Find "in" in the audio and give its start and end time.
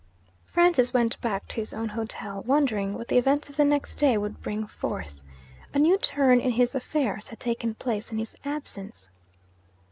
6.41-6.53, 8.11-8.17